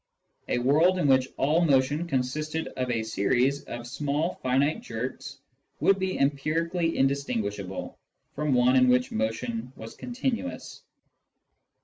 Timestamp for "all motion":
1.37-2.07